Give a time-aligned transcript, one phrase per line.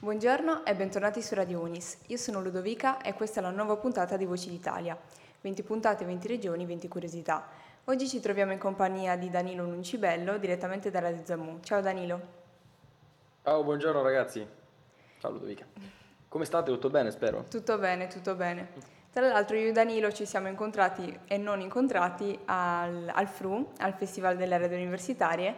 [0.00, 1.98] Buongiorno e bentornati su Radio Unis.
[2.06, 4.96] Io sono Ludovica e questa è la nuova puntata di Voci d'Italia.
[5.40, 7.48] 20 puntate, 20 regioni, 20 curiosità.
[7.86, 11.58] Oggi ci troviamo in compagnia di Danilo Nuncibello, direttamente da Radio Zammu.
[11.64, 12.20] Ciao Danilo.
[13.42, 14.46] Ciao, buongiorno ragazzi.
[15.18, 15.66] Ciao Ludovica.
[16.28, 16.70] Come state?
[16.70, 17.46] Tutto bene, spero?
[17.50, 18.68] Tutto bene, tutto bene.
[19.12, 23.94] Tra l'altro io e Danilo ci siamo incontrati e non incontrati al, al FRU, al
[23.94, 25.56] Festival delle Radio Universitarie,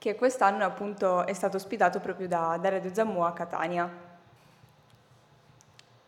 [0.00, 4.08] che quest'anno appunto è stato ospitato proprio da, da Radio Zammu a Catania.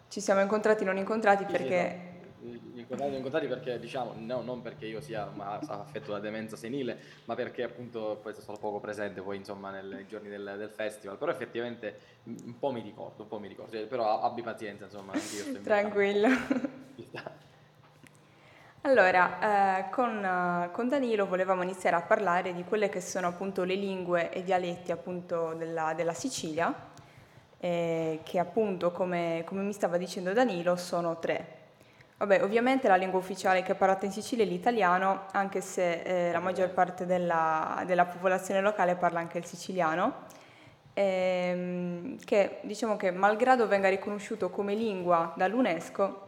[0.09, 2.21] Ci siamo incontrati non incontrati perché...
[2.41, 7.35] incontrati, incontrati perché diciamo, no, non perché io sia ma- affetto da demenza senile, ma
[7.35, 11.99] perché appunto poi sono poco presente poi insomma nei giorni del, del festival, però effettivamente
[12.25, 15.13] un po' mi ricordo, un po' mi ricordo, Eh, però abbi pazienza insomma.
[15.63, 16.72] Tranquillo.
[18.85, 23.63] Allora, eh, con, eh, con Danilo volevamo iniziare a parlare di quelle che sono appunto
[23.63, 26.75] le lingue e i dialetti appunto della, della Sicilia,
[27.61, 31.61] eh, che appunto, come, come mi stava dicendo Danilo, sono tre.
[32.17, 36.33] Vabbè, ovviamente la lingua ufficiale che è parlata in Sicilia è l'italiano, anche se eh,
[36.33, 40.25] la maggior parte della, della popolazione locale parla anche il siciliano,
[40.95, 46.22] ehm, che diciamo che malgrado venga riconosciuto come lingua dall'UNESCO,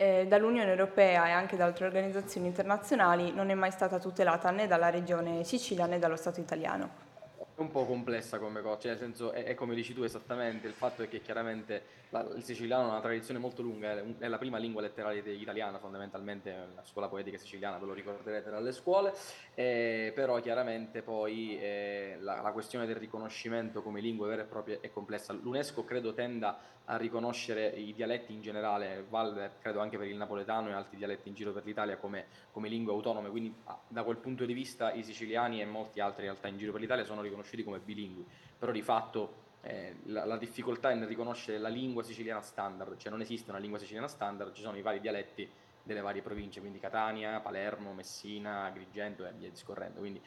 [0.00, 4.68] eh, dall'Unione Europea e anche da altre organizzazioni internazionali non è mai stata tutelata né
[4.68, 7.06] dalla regione Sicilia né dallo Stato italiano.
[7.36, 10.68] È un po' complessa come cosa, cioè nel senso è, è come dici tu esattamente,
[10.68, 14.38] il fatto è che chiaramente la- il siciliano ha una tradizione molto lunga, è, la
[14.38, 19.12] prima lingua letterale de- italiana fondamentalmente, la scuola poetica siciliana, ve lo ricorderete dalle scuole,
[19.54, 24.78] eh, però chiaramente poi eh, la, la questione del riconoscimento come lingue vere e proprie
[24.80, 25.32] è complessa.
[25.32, 26.56] L'UNESCO credo tenda
[26.90, 31.28] a riconoscere i dialetti in generale, vale credo anche per il napoletano e altri dialetti
[31.28, 34.92] in giro per l'Italia come, come lingue autonome, quindi ah, da quel punto di vista
[34.92, 38.24] i siciliani e molti altri in realtà in giro per l'Italia sono riconosciuti come bilingui,
[38.58, 43.10] però di fatto eh, la, la difficoltà è nel riconoscere la lingua siciliana standard, cioè
[43.10, 45.50] non esiste una lingua siciliana standard, ci sono i vari dialetti
[45.88, 50.00] delle varie province, quindi Catania, Palermo, Messina, Agrigento e via discorrendo.
[50.00, 50.22] Quindi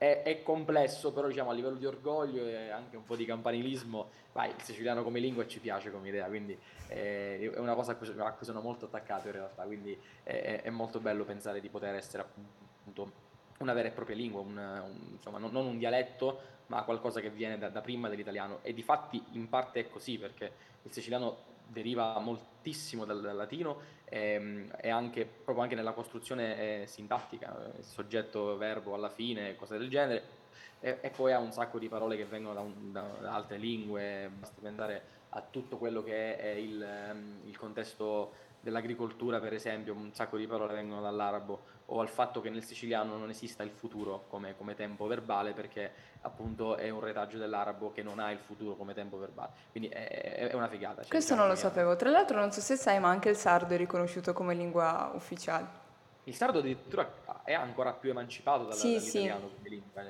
[0.00, 4.08] è, è complesso, però diciamo a livello di orgoglio e anche un po' di campanilismo,
[4.32, 7.96] vai, il siciliano come lingua ci piace come idea, quindi eh, è una cosa a
[7.96, 11.68] cui, a cui sono molto attaccato in realtà, quindi è, è- molto bello pensare di
[11.68, 13.12] poter essere appunto
[13.58, 17.28] una vera e propria lingua, un- un- insomma non, non un dialetto, ma qualcosa che
[17.28, 18.60] viene da, da prima dell'italiano.
[18.62, 20.50] E di fatti in parte è così, perché
[20.84, 26.86] il siciliano deriva moltissimo dal, dal latino ehm, e anche, proprio anche nella costruzione eh,
[26.86, 30.38] sintattica, eh, soggetto, verbo alla fine, cose del genere,
[30.80, 33.56] e, e poi ha un sacco di parole che vengono da, un- da- da altre
[33.58, 39.94] lingue, basti pensare a tutto quello che è il, ehm, il contesto dell'agricoltura, per esempio,
[39.94, 41.62] un sacco di parole vengono dall'arabo,
[41.92, 45.92] o al fatto che nel siciliano non esista il futuro come, come tempo verbale, perché
[46.20, 49.50] appunto è un retaggio dell'arabo che non ha il futuro come tempo verbale.
[49.72, 51.02] Quindi è, è- una figata.
[51.02, 51.96] cioè, Questo diciamo non lo sapevo.
[51.96, 55.78] Tra l'altro non so se sai, ma anche il sardo è riconosciuto come lingua ufficiale.
[56.24, 57.10] Il sardo addirittura
[57.44, 59.26] è ancora più emancipato dalla- Sì, sì.
[59.26, 60.02] dall'italiano come lingua.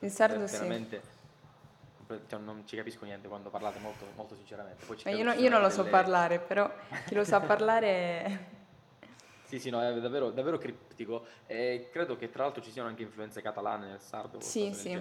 [0.00, 1.00] Il sardo sì.
[2.28, 4.84] cioè, non ci capisco niente quando parlate molto, molto sinceramente.
[5.08, 6.70] Io, no- io non lo so delle- parlare, però
[7.06, 8.50] chi lo sa parlare...
[9.52, 11.26] Sì, sì, no, è davvero, davvero criptico.
[11.46, 14.98] E credo che tra l'altro ci siano anche influenze catalane nel sardo, Sì, sì,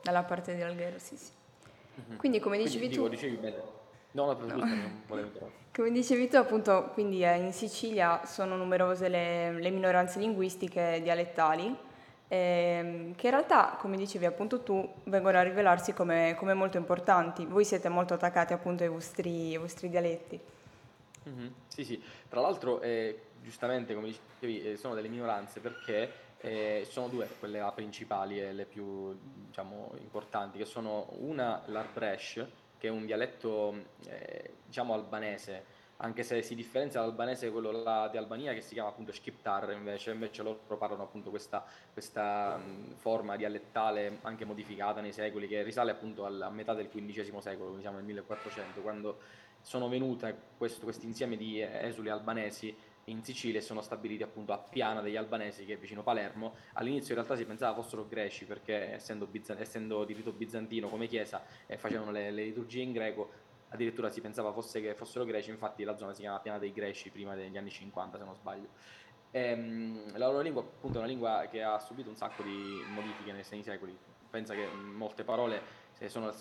[0.00, 1.30] dalla parte di Alghero, sì, sì.
[1.96, 2.16] Mhm.
[2.16, 3.08] Quindi come Quindi, dicevi dico, tu...
[3.10, 3.62] dicevi bene.
[4.12, 5.50] No, no, interrompere.
[5.72, 11.74] Come dicevi tu, appunto, quindi eh, in Sicilia sono numerose le, le minoranze linguistiche dialettali,
[12.28, 17.46] ehm, che in realtà, come dicevi appunto tu, vengono a rivelarsi come, come molto importanti.
[17.46, 20.40] Voi siete molto attaccati appunto ai vostri, ai vostri dialetti.
[21.24, 26.86] Mhm, Sì, sì, tra l'altro eh, giustamente come dicevi eh, sono delle minoranze perché eh,
[26.88, 29.16] sono due quelle principali e le più
[29.46, 32.46] diciamo importanti che sono una l'Arbresh
[32.78, 33.74] che è un dialetto
[34.08, 37.70] eh, diciamo albanese anche se si differenzia dall'albanese quello
[38.10, 42.96] di Albania che si chiama appunto Shqiptar invece, invece loro parlano appunto questa, questa mh,
[42.96, 47.66] forma dialettale anche modificata nei secoli che risale appunto al- a metà del XV secolo,
[47.66, 49.18] quindi siamo nel 1400 quando
[49.60, 52.76] sono venute questo insieme di esuli albanesi
[53.06, 56.54] in Sicilia e sono stabiliti appunto a Piana degli albanesi che è vicino Palermo.
[56.74, 61.06] All'inizio in realtà si pensava fossero greci perché essendo, bizan- essendo di rito bizantino come
[61.08, 63.30] chiesa eh, facevano le, le liturgie in greco,
[63.70, 67.10] addirittura si pensava fosse che fossero greci, infatti la zona si chiama Piana dei Greci
[67.10, 68.68] prima degli anni 50 se non sbaglio.
[69.32, 73.32] Ehm, la loro lingua appunto è una lingua che ha subito un sacco di modifiche
[73.32, 73.96] nei, nei secoli.
[74.28, 76.32] Pensa che molte parole sono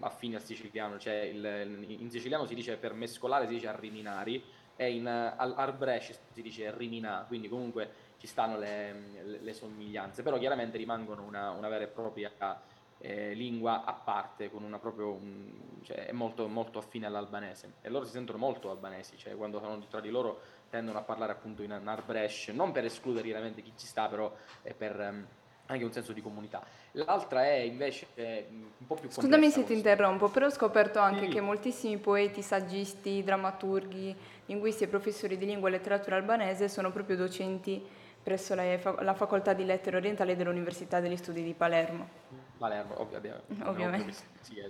[0.00, 4.42] affini al siciliano, cioè il- in siciliano si dice per mescolare si dice arriminari
[4.80, 8.92] e in eh, al Arbresci si dice riminà, quindi comunque ci stanno le,
[9.24, 12.30] le- le somiglianze, però chiaramente rimangono una, una vera e propria
[13.00, 17.74] eh, lingua a parte, con una proprio, un, cioè, è molto, molto affine all'albanese.
[17.82, 20.40] E loro si sentono molto albanesi, cioè quando sono tra di loro
[20.70, 24.32] tendono a parlare appunto in Arbresh, non per escludere chiaramente chi ci sta, però
[24.62, 24.98] è per...
[24.98, 25.26] Um,
[25.68, 26.64] anche un senso di comunità.
[26.92, 28.06] L'altra è invece
[28.48, 31.28] un po' più Scusami se ti interrompo, però ho scoperto anche sì.
[31.28, 34.14] che moltissimi poeti, saggisti, drammaturghi,
[34.46, 37.84] linguisti e professori di lingua e letteratura albanese sono proprio docenti
[38.22, 38.64] presso la,
[39.00, 42.08] la Facoltà di Lettere Orientali dell'Università degli Studi di Palermo.
[42.58, 43.62] Palermo, ovvi- ovviamente.
[43.64, 44.12] ovviamente.
[44.40, 44.60] Sì,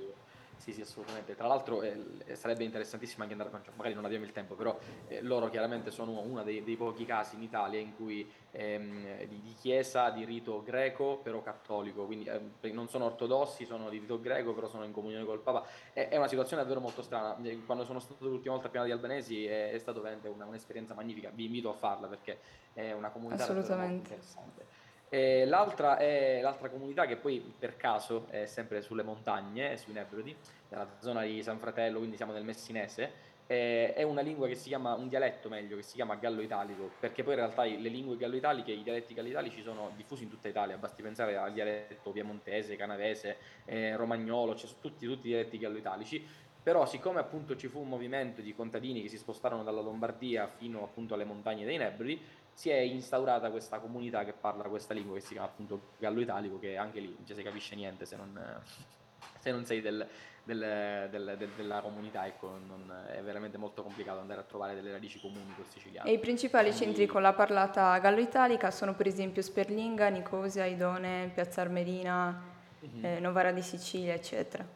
[0.59, 1.35] sì, sì, assolutamente.
[1.35, 5.23] Tra l'altro eh, sarebbe interessantissimo anche andare, cioè, magari non abbiamo il tempo, però eh,
[5.23, 9.55] loro chiaramente sono uno dei, dei, pochi casi in Italia in cui ehm, di, di,
[9.59, 14.53] chiesa di rito greco però cattolico, quindi eh, non sono ortodossi, sono di rito greco
[14.53, 15.65] però sono in comunione col Papa.
[15.93, 17.37] È, è una situazione davvero molto strana.
[17.43, 20.45] Eh, quando sono stato l'ultima volta a Piano di Albanesi è, è stato veramente una,
[20.45, 22.41] un'esperienza magnifica, vi invito a farla perché
[22.73, 24.67] è una comunità molto interessante.
[25.11, 30.37] E l'altra, è, l'altra comunità che poi per caso è sempre sulle montagne, sui Nebrodi,
[30.69, 34.93] nella zona di San Fratello, quindi siamo nel Messinese, è una lingua che si chiama,
[34.93, 38.83] un dialetto meglio, che si chiama gallo-italico, perché poi in realtà le lingue gallo-italiche, i
[38.83, 44.55] dialetti gallo-italici sono diffusi in tutta Italia, basti pensare al dialetto piemontese, canavese, eh, romagnolo,
[44.55, 46.23] cioè tutti, tutti i dialetti gallo-italici,
[46.63, 50.83] però siccome appunto ci fu un movimento di contadini che si spostarono dalla Lombardia fino
[50.83, 52.21] appunto alle montagne dei Nebrodi,
[52.59, 56.59] si è instaurata questa comunità che parla questa lingua che si chiama appunto gallo italico,
[56.59, 58.37] che anche lì non ci si capisce niente se non,
[59.39, 60.05] se non sei del,
[60.43, 65.21] del, del, della comunità, ecco, non, è veramente molto complicato andare a trovare delle radici
[65.21, 66.09] comuni col siciliano.
[66.09, 66.87] E i principali Quindi...
[66.87, 72.43] centri con la parlata gallo-italica sono per esempio Sperlinga, Nicosia, Idone, Piazza Armerina,
[72.85, 73.05] mm-hmm.
[73.05, 74.67] eh, Novara di Sicilia, eccetera.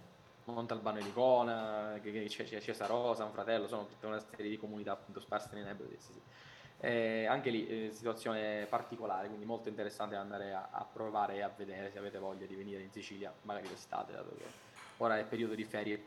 [0.45, 5.65] Montalbano e Licona, Cesaro, San Fratello, sono tutta una serie di comunità appunto sparse nei
[5.65, 5.97] Neboli.
[5.99, 6.21] Sì, sì.
[6.85, 11.51] Eh, anche lì eh, situazione particolare, quindi molto interessante andare a, a, provare e a
[11.57, 14.43] vedere se avete voglia di venire in Sicilia, magari l'estate, dato che
[14.97, 16.07] ora è periodo di ferie.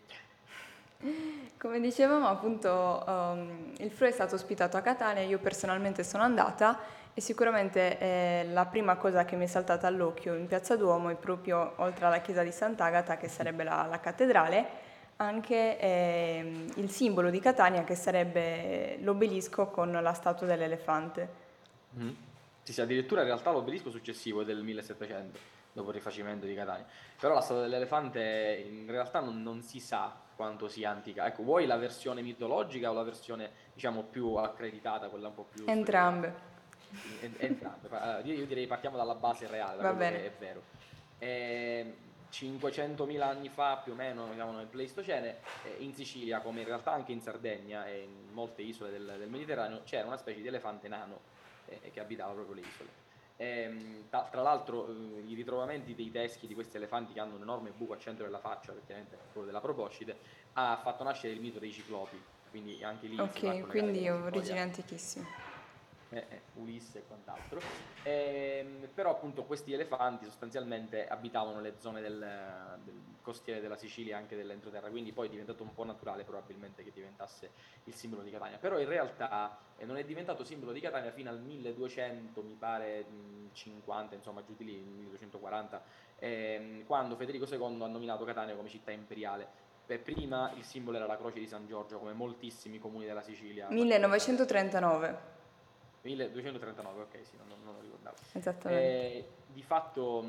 [1.58, 6.78] Come dicevamo, appunto, um, il FRU è stato ospitato a Catania, io personalmente sono andata
[7.14, 11.16] e sicuramente eh, la prima cosa che mi è saltata all'occhio in Piazza Duomo è
[11.16, 14.68] proprio, oltre alla chiesa di Sant'Agata, che sarebbe la, la cattedrale,
[15.18, 21.44] anche eh, il simbolo di Catania che sarebbe l'obelisco con la statua dell'elefante.
[21.98, 22.10] Mm.
[22.64, 25.38] Sì, sì, addirittura in realtà l'obelisco successivo è del 1700,
[25.72, 26.86] dopo il rifacimento di Catania.
[27.20, 31.28] Però la statua dell'elefante in realtà non, non si sa quanto sia antica.
[31.28, 35.64] Ecco, vuoi la versione mitologica o la versione, diciamo, più accreditata, quella un po' più...
[35.68, 36.54] Entrambe.
[37.38, 38.22] Entrambe.
[38.24, 40.26] Io direi partiamo dalla base reale, da Va bene.
[40.26, 40.62] è vero.
[41.20, 41.94] E, ehm,
[42.32, 46.92] 500.000 anni fa più o meno, diciamo nel Pleistocene, eh, in Sicilia, come in realtà
[46.92, 50.88] anche in Sardegna e in molte isole del, del Mediterraneo, c'era una specie di elefante
[50.88, 51.20] nano
[51.68, 53.04] eh, che abitava proprio le isole.
[53.38, 57.36] E, ehm, tra, tra, l'altro eh, i ritrovamenti dei teschi di questi elefanti che hanno
[57.36, 60.18] un enorme buco al centro della faccia, praticamente quello della proboscide,
[60.54, 63.20] ha fatto nascere il mito dei ciclopi, quindi anche lì...
[63.20, 65.45] Ok, quindi origine antichissima
[66.16, 67.60] eh, eh, Ulisse e quant'altro.
[68.04, 74.36] Eh, però appunto questi elefanti sostanzialmente abitavano le zone del, del costiere della Sicilia, anche
[74.36, 77.52] dell'entroterra, quindi poi è diventato un po' naturale probabilmente che diventasse
[77.86, 78.58] il simbolo di Catania.
[78.58, 83.06] Però in realtà eh, non è diventato simbolo di Catania fino al 1200, mi pare
[83.52, 85.84] 50, insomma giù di lì, 1240,
[86.20, 89.64] ehm, quando Federico II ha nominato Catania come città imperiale.
[89.86, 93.70] Per prima il simbolo era la croce di San Giorgio, come moltissimi comuni della Sicilia.
[93.70, 95.35] 1939.
[96.06, 98.16] 1239, ok, sì, non, non lo ricordavo.
[98.32, 98.84] Esattamente.
[98.84, 100.24] Eh, di fatto,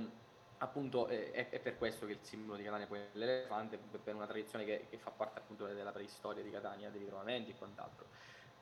[0.59, 4.15] appunto, eh, è, è, per questo che il simbolo di Catania poi è l'elefante, per
[4.15, 8.07] una tradizione che, che fa parte appunto della preistoria di Catania, dei ritrovamenti e quant'altro.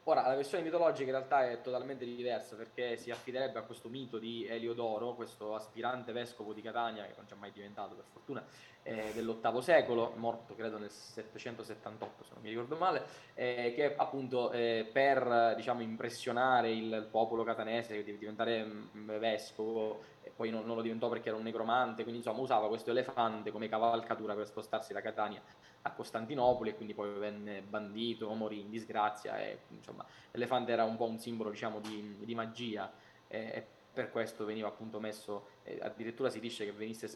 [0.06, 4.18] Ora, la versione mitologica in realtà è totalmente diversa perché si affiderebbe a questo mito
[4.18, 8.44] di Eliodoro, questo aspirante vescovo di Catania, che non c'è mai diventato per fortuna,
[8.82, 14.50] eh, dell'VIII secolo, morto credo nel 778 se non mi ricordo male, eh, che appunto
[14.50, 20.66] eh, per diciamo, impressionare il popolo catanese di diventare mh, mm, vescovo, e poi non,
[20.66, 24.46] non, lo diventò perché era un necromante, quindi insomma usava questo elefante come cavalcatura per
[24.46, 25.40] spostarsi da Catania
[25.86, 30.96] a Costantinopoli e quindi poi venne bandito, morì in disgrazia e insomma l'elefante era un
[30.96, 32.90] po' un simbolo diciamo di, di magia.
[33.28, 37.08] E per questo veniva appunto messo, eh, addirittura si dice che venisse,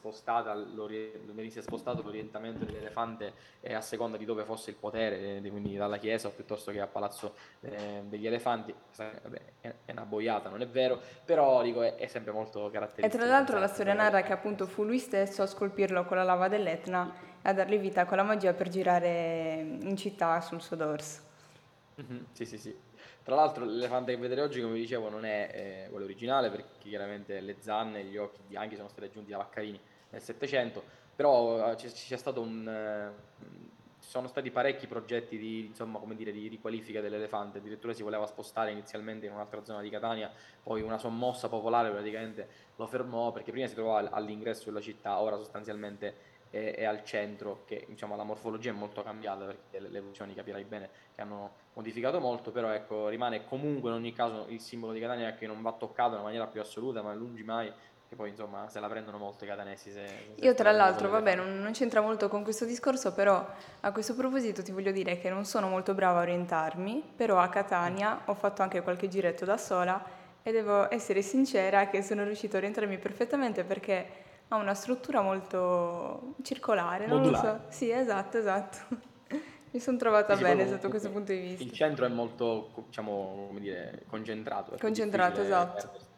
[1.32, 5.98] venisse spostato l'orientamento dell'elefante eh, a seconda di dove fosse il potere, eh, quindi dalla
[5.98, 11.00] chiesa piuttosto che a Palazzo eh, degli Elefanti, Vabbè, è, una boiata, non è vero,
[11.24, 13.06] però dico, è, è sempre molto caratteristico.
[13.06, 16.22] E tra l'altro la storia narra che appunto fu lui stesso a scolpirlo con la
[16.22, 21.22] lava dell'Etna a dargli vita con la magia per girare in città sul suo dorso.
[22.00, 22.76] Mm-hmm, sì, sì, sì.
[23.28, 27.40] Tra l'altro l'elefante che vedete oggi, come dicevo, non è eh, quello originale perché chiaramente
[27.40, 30.82] le zanne e gli occhi bianchi sono stati aggiunti da Vaccarini nel Settecento.
[31.14, 33.67] però c'è, c'è stato un ci
[34.08, 39.26] sono stati parecchi progetti di, insomma, dire, di riqualifica dell'elefante, addirittura si voleva spostare inizialmente
[39.26, 43.74] in un'altra zona di Catania, poi una sommossa popolare praticamente lo fermò perché prima si
[43.74, 48.72] trovava all'ingresso della città, ora sostanzialmente è, è al centro, che diciamo, la morfologia è
[48.72, 53.44] molto cambiata perché le, le evoluzioni capirai bene che hanno modificato molto, però ecco, rimane
[53.44, 56.62] comunque in ogni caso il simbolo di Catania che non va toccato in maniera più
[56.62, 57.70] assoluta, ma lungi mai
[58.08, 59.90] che poi insomma se la prendono molto i catanesi.
[59.90, 63.46] Se, se Io tra l'altro, vabbè, non, non, c'entra molto con questo discorso, però
[63.80, 67.48] a questo proposito ti voglio dire che non sono molto brava a orientarmi, però a
[67.48, 70.02] Catania ho fatto anche qualche giretto da sola
[70.42, 74.06] e devo essere sincera che sono riuscita a orientarmi perfettamente perché
[74.48, 77.60] ha una struttura molto circolare, non lo so.
[77.68, 79.06] Sì, esatto, esatto.
[79.70, 81.62] Mi sono trovata sì, bene sotto questo punto di vista.
[81.62, 84.76] Il centro è molto, diciamo, come dire, concentrato.
[84.80, 86.16] Concentrato, esatto.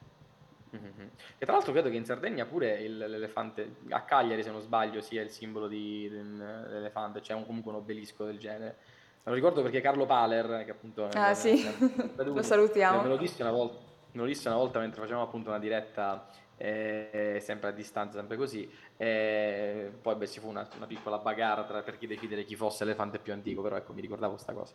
[0.76, 1.08] Mm-hmm.
[1.38, 5.00] E tra l'altro credo che in Sardegna pure il, l'elefante, a Cagliari se non sbaglio,
[5.00, 8.76] sia il simbolo di, dell'elefante, c'è cioè comunque un obelisco del genere.
[9.24, 11.08] Lo ricordo perché Carlo Paler, che appunto...
[11.12, 11.72] Ah è, sì, è,
[12.22, 13.02] lo salutiamo.
[13.02, 13.78] Me lo disse una volta,
[14.12, 18.36] me lo disse una volta mentre facevamo appunto una diretta eh, sempre a distanza, sempre
[18.36, 18.70] così.
[18.96, 22.84] Eh, poi beh, ci fu una, una piccola bagarre tra, per chi decidere chi fosse
[22.84, 24.74] l'elefante più antico, però ecco mi ricordavo questa cosa.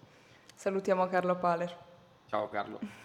[0.53, 1.77] Salutiamo Carlo Paler.
[2.27, 2.79] Ciao Carlo.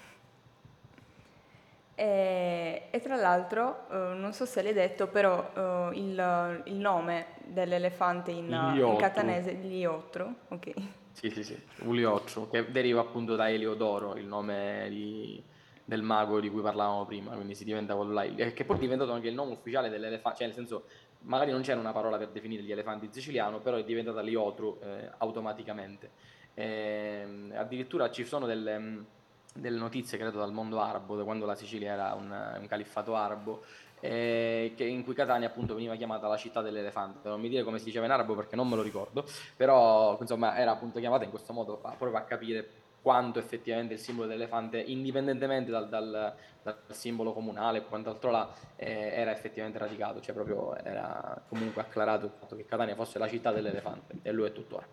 [2.01, 7.27] E, e tra l'altro, eh, non so se l'hai detto, però eh, il, il, nome
[7.45, 10.73] dell'elefante in, in catanese è Liotro, ok.
[11.13, 15.45] Sì, sì, sì, Uliotro, che deriva appunto da Eliodoro, il nome di,
[15.85, 19.13] del mago di cui parlavamo prima, quindi si diventa quello là, che poi è diventato
[19.13, 20.85] anche il nome ufficiale dell'elefante, cioè nel senso,
[21.25, 24.81] magari non c'era una parola per definire gli elefanti in siciliano, però è diventata Liotro
[24.81, 26.13] eh, automaticamente.
[26.55, 29.19] E, ehm, addirittura ci sono delle
[29.55, 33.63] delle notizie, credo, dal mondo arabo, da quando la Sicilia era un, un califfato arabo,
[34.01, 37.29] eh, in cui Catania appunto veniva chiamata la città dell'elefante.
[37.29, 39.25] Non mi dire come si diceva in arabo perché non me lo ricordo,
[39.57, 42.69] però insomma era appunto chiamata in questo modo proprio a capire
[43.03, 49.13] quanto effettivamente il simbolo dell'elefante, indipendentemente dal, dal, dal simbolo comunale e quant'altro là, eh,
[49.15, 53.53] era effettivamente radicato, cioè proprio era comunque acclarato il fatto che Catania fosse la città
[53.53, 54.87] dell'elefante e lui è tuttora.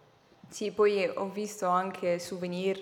[0.48, 2.82] Sì, poi ho visto anche souvenir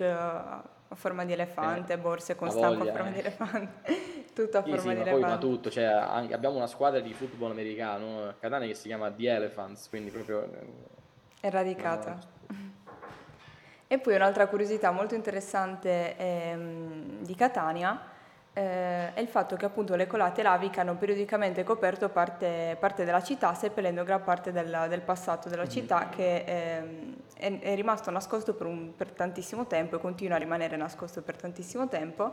[0.88, 3.12] a forma di elefante, eh, borse con stampo a forma eh.
[3.12, 3.94] di elefante,
[4.34, 5.20] tutto a sì, forma sì, di ma elefante.
[5.20, 8.88] Poi, ma tutto, cioè, anche, abbiamo una squadra di football americano a Catania che si
[8.88, 10.44] chiama The Elephants, quindi proprio...
[10.44, 10.66] Eh,
[11.40, 12.18] è radicata.
[13.88, 18.14] E poi un'altra curiosità molto interessante ehm, di Catania
[18.56, 23.22] eh, è il fatto che appunto le colate laviche hanno periodicamente coperto parte, parte della
[23.22, 25.70] città, seppellendo gran parte del, del passato della mm-hmm.
[25.70, 30.38] città che ehm, è, è, rimasto nascosto per, un, per, tantissimo tempo e continua a
[30.38, 32.32] rimanere nascosto per tantissimo tempo.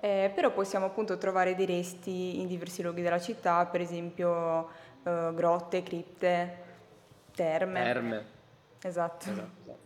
[0.00, 4.70] Eh, però possiamo appunto trovare dei resti in diversi luoghi della città, per esempio
[5.04, 6.56] eh, grotte, cripte,
[7.32, 7.82] terme.
[7.84, 8.24] Terme.
[8.82, 9.30] Esatto.
[9.30, 9.78] esatto, esatto.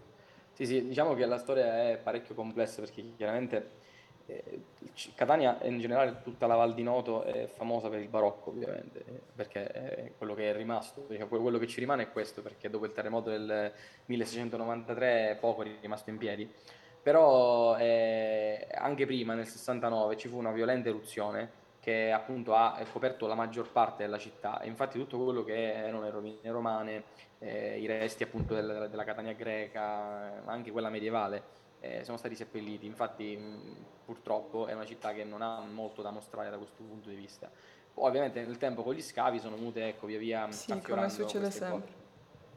[0.55, 3.83] Sì, sì, diciamo che la storia è parecchio complessa perché chiaramente
[4.27, 4.63] eh,
[5.15, 9.05] Catania e in generale tutta la Val di Noto è famosa per il barocco ovviamente,
[9.35, 12.93] perché è quello che è rimasto, quello che ci rimane è questo, perché dopo il
[12.93, 13.73] terremoto del
[14.07, 16.49] 1693 poco è rimasto in piedi,
[17.03, 23.27] però eh, anche prima nel 69 ci fu una violenta eruzione che appunto ha coperto
[23.27, 24.59] la maggior parte della città.
[24.63, 27.03] E infatti tutto quello che erano le rovine romane,
[27.41, 31.43] eh, i resti appunto del, della Catania greca, anche quella medievale,
[31.85, 32.87] eh, sono stati seppelliti.
[32.87, 37.11] Infatti, mh, purtroppo, è una città che non ha molto da mostrare da questo punto
[37.11, 37.51] di vista.
[37.93, 41.51] Poi, ovviamente, nel tempo con gli scavi sono venute, ecco, via via Sì, come succede
[41.51, 41.81] sempre.
[41.81, 42.03] Cose.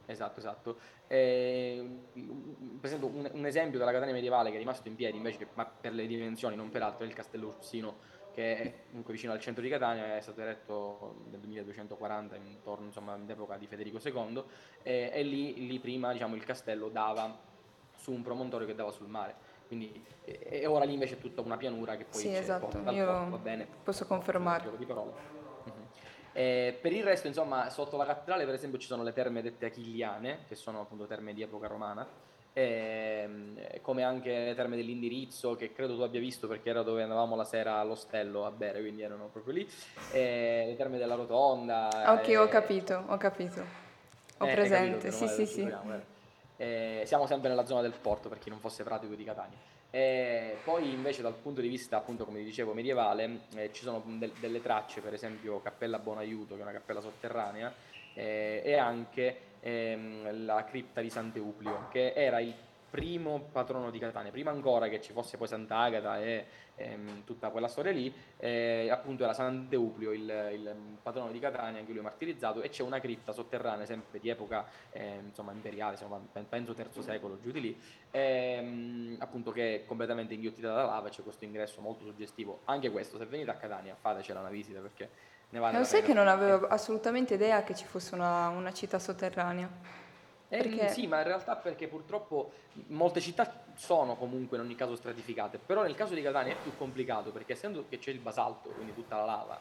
[0.05, 0.77] Esatto, esatto.
[1.07, 5.47] Eh, per esempio, un, un, esempio della Catania medievale che è rimasto in piedi, invece,
[5.53, 7.97] ma per le dimensioni, non per altro, è il Castello Ursino,
[8.33, 13.13] che è comunque vicino al centro di Catania, è stato eretto nel 1240, intorno insomma,
[13.13, 14.43] all'epoca di Federico II,
[14.81, 17.46] e, e lì, lì prima diciamo, il castello dava
[17.97, 19.35] su un promontorio che dava sul mare.
[19.67, 22.77] Quindi, e, ora lì invece è tutta una pianura che poi sì, esatto.
[22.91, 23.67] Io porto, va bene.
[23.83, 24.69] Posso confermare.
[24.77, 25.11] Di parole.
[25.65, 25.71] Uh-huh.
[26.31, 29.65] Eh, per il resto, insomma, sotto la cattedrale, per esempio, ci sono le terme dette
[29.65, 32.07] achilliane, che sono appunto terme di epoca romana,
[32.53, 37.35] eh, come anche le terme dell'indirizzo, che credo tu abbia visto perché era dove andavamo
[37.35, 39.69] la sera all'ostello a bere, quindi erano proprio lì.
[40.11, 42.13] Eh, le terme della rotonda.
[42.13, 43.63] Ok, ho capito, ho capito.
[44.39, 45.61] Ho eh, presente, capito, sì, sì, sì.
[45.61, 46.16] Eh.
[46.57, 49.57] Eh, siamo sempre nella zona del porto per chi non fosse pratico di Catania.
[49.89, 54.33] Eh, poi invece dal punto di vista, appunto, come dicevo, medievale, eh, ci sono de-
[54.39, 57.73] delle tracce, per esempio Cappella Bonaiuto, che è una cappella sotterranea,
[58.13, 62.53] eh, e anche ehm, la cripta di Sant'Euplio, che era il
[62.89, 67.67] primo patrono di Catania, prima ancora che ci fosse poi Sant'Agata e ehm, tutta quella
[67.67, 72.69] storia lì, eh, appunto era Sant'Euplio il, il, patrono di Catania, anche lui martirizzato, e
[72.69, 77.51] c'è una cripta sotterranea sempre di epoca eh, insomma, imperiale, insomma, penso terzo secolo, giù
[77.51, 82.61] di lì, ehm, appunto che è completamente inghiottita da lava, c'è questo ingresso molto suggestivo.
[82.65, 85.09] Anche questo, se venite a Catania, fatecela una visita perché
[85.49, 88.71] ne vale Lo la sai che non avevo assolutamente idea che ci fosse una, una
[88.71, 90.05] città sotterranea?
[90.49, 92.51] Eh, Perché- sì, ma in realtà perché purtroppo
[92.87, 96.71] molte città sono comunque in ogni caso stratificate, però nel caso di Catania è più
[96.77, 99.59] complicato perché essendo che c'è il basalto, quindi tutta la lava,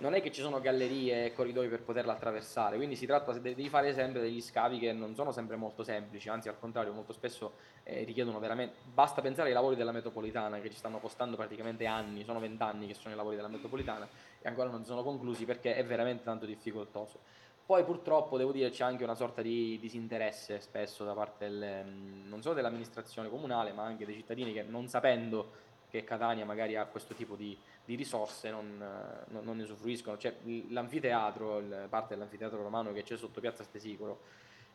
[0.00, 3.68] non è che ci sono gallerie e corridoi per poterla attraversare, quindi si tratta di
[3.68, 7.54] fare sempre degli scavi che non sono sempre molto semplici, anzi al contrario molto spesso
[7.82, 12.22] eh, richiedono veramente, basta pensare ai lavori della metropolitana che ci stanno costando praticamente anni,
[12.22, 14.06] sono vent'anni che sono i lavori della metropolitana
[14.40, 17.20] e ancora non sono conclusi perché è veramente tanto difficoltoso.
[17.68, 22.26] Poi purtroppo devo dire c'è anche una sorta di disinteresse spesso da parte del, mm,
[22.26, 25.50] non solo dell'amministrazione comunale ma anche dei cittadini che non sapendo
[25.90, 30.16] che Catania magari ha questo tipo di, di risorse non, non- non ne usufruiscono.
[30.16, 34.20] C'è il- l'anfiteatro, parte dell'anfiteatro romano che c'è sotto Piazza Stesicolo,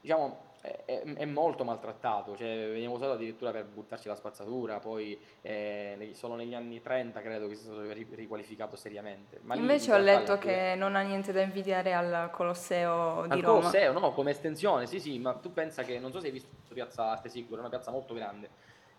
[0.03, 0.51] diciamo
[0.85, 6.35] è, è- molto maltrattato, cioè, veniva usato addirittura per buttarci la spazzatura, poi eh, solo
[6.35, 9.39] negli anni 30 credo che sia stato ri- riqualificato seriamente.
[9.43, 13.39] Ma Invece in ho letto che non ha niente da invidiare al Colosseo di al
[13.41, 13.57] Roma.
[13.59, 16.49] Colosseo, no, come estensione, sì, sì, ma tu pensa che, non so se hai visto
[16.73, 18.49] Piazza Stesicuro, è una piazza molto grande,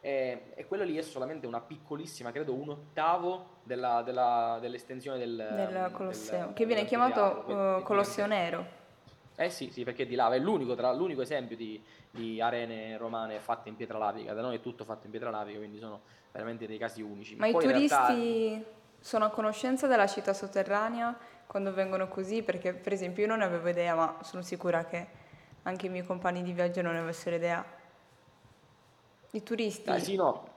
[0.01, 5.35] e, e quello lì è solamente una piccolissima, credo un ottavo della- della- dell'estensione del,
[5.35, 8.83] del Colosseo, del- che viene chiamato eh, che- Colosseo Nero.
[9.37, 13.41] Eh sì, sì, perché di lava, è l'unico, tra- l'unico esempio di, di arene romane
[13.41, 16.67] fatte in pietra lavica, da noi è tutto fatto in pietra lavica, quindi sono veramente
[16.67, 17.35] dei casi unici.
[17.37, 18.65] Ma i Poi realtà- turisti
[19.01, 22.43] sono a conoscenza della città sotterranea quando vengono così?
[22.43, 25.07] Perché per esempio io non ne avevo idea, ma sono sicura che
[25.65, 27.65] anche i miei compagni di viaggio non ne avessero idea.
[29.33, 30.53] I turisti Ah, sì, no.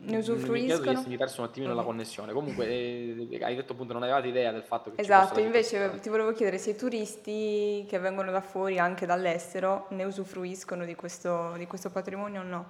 [0.00, 0.90] Ne Mi usufruiscono?
[0.92, 1.86] essermi perso un attimino la Ok.
[1.86, 2.32] connessione.
[2.32, 6.32] Comunque, eh, hai detto appunto non avevate idea del fatto che Esatto, invece ti volevo
[6.32, 11.66] chiedere se i turisti che vengono da fuori, anche dall'estero, ne usufruiscono di questo, di
[11.66, 12.66] questo patrimonio o no?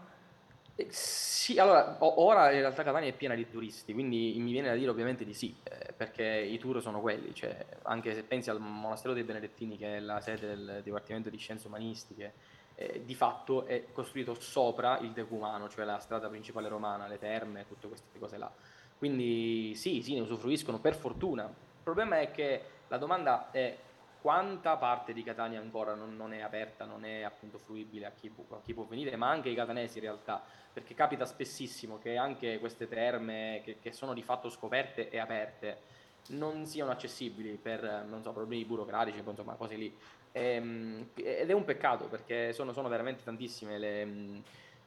[0.74, 4.74] Eh, Sì, allora, ora in realtà Catania è piena di turisti, quindi mi viene da
[4.74, 8.60] dire ovviamente di sì, eh, perché i tour sono quelli, cioè, anche se pensi al
[8.60, 12.34] monastero dei Benedettini, che è la sede del Dipartimento di Scienze Umanistiche,
[12.80, 17.66] eh, di fatto è costruito sopra il decumano, cioè la strada principale romana, le terme,
[17.66, 18.50] tutte queste cose là.
[18.96, 21.44] Quindi sì, sì, ne usufruiscono per fortuna.
[21.44, 23.76] Il problema è che la domanda è
[24.20, 28.32] quanta parte di Catania ancora non, non è aperta, non è appunto fruibile a chi,
[28.50, 30.40] a chi può venire, ma anche ai catanesi in realtà,
[30.72, 35.96] perché capita spessissimo che anche queste terme che, che sono di fatto scoperte e aperte
[36.28, 39.96] non siano accessibili per, so, problemi burocratici, insomma, cose lì.
[40.38, 44.08] Ehm, ed è un peccato perché sono, sono veramente tantissime le,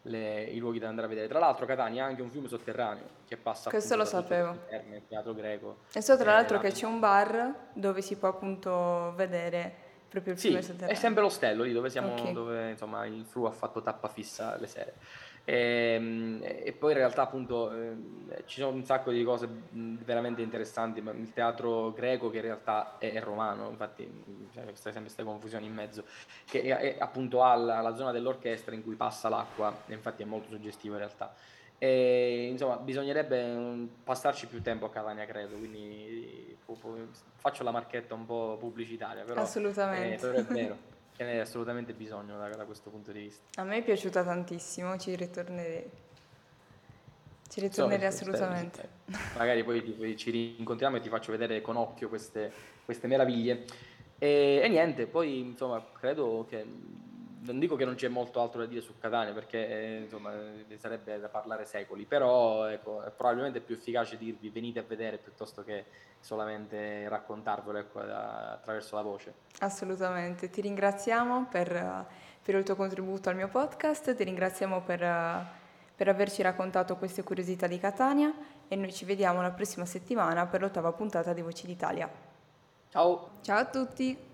[0.04, 1.28] le- i luoghi da andare a vedere.
[1.28, 4.58] Tra l'altro Catania ha anche un fiume sotterraneo che passa Questo lo sapevo.
[4.68, 5.78] terme, il teatro greco.
[5.94, 10.34] E so tra Eh, l'altro che c'è un bar dove si può appunto vedere proprio
[10.34, 12.32] il Sì, è sempre l'ostello lì dove siamo, Ok.
[12.34, 14.96] dove insomma il flu ha fatto tappa fissa le sere.
[15.46, 21.02] Ehm, E, poi in realtà appunto ehm, ci sono un sacco di cose veramente interessanti,
[21.02, 24.04] ma il teatro greco che in realtà è, è romano, infatti
[24.52, 26.04] c'è questa- sempre queste confusioni in mezzo,
[26.46, 30.24] che è, è appunto ha la, la zona dell'orchestra in cui passa l'acqua, e infatti
[30.24, 31.34] è molto suggestivo in realtà.
[31.84, 37.72] E, insomma, bisognerebbe mm, passarci più tempo a Catania, credo, quindi pu- pu- faccio la
[37.72, 40.14] marchetta un po' pubblicitaria, però, Assolutamente.
[40.14, 40.78] eh, però è vero,
[41.18, 43.60] ce n'è assolutamente bisogno da, da questo punto di vista.
[43.60, 45.90] A me è piaciuta tantissimo, ci ritornerei.
[47.50, 48.78] Ci So, ritornerei spero, assolutamente.
[49.08, 49.40] spero.
[49.40, 52.52] Magari poi ti- poi ci rincontriamo e ti faccio vedere con occhio queste,
[52.86, 53.66] queste meraviglie.
[54.20, 56.64] E, e niente, poi insomma, credo che
[57.44, 60.78] non dico che non c'è molto altro da dire su Catania perché eh, insomma eh,
[60.78, 65.64] sarebbe da parlare secoli, però ecco, è probabilmente più efficace dirvi venite a vedere piuttosto
[65.64, 65.86] che
[66.20, 69.34] solamente raccontarvelo ecco, attraverso la voce.
[69.60, 70.50] Assolutamente.
[70.50, 72.06] Ti ringraziamo per,
[72.42, 75.00] per il tuo contributo al mio podcast, ti ringraziamo per,
[75.96, 78.32] per averci raccontato queste curiosità di Catania
[78.68, 82.10] e noi ci vediamo la prossima settimana per l'ottava puntata di Voci d'Italia.
[82.90, 83.30] Ciao!
[83.42, 84.31] Ciao a tutti!